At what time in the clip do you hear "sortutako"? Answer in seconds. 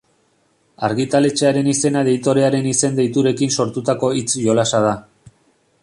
3.59-4.11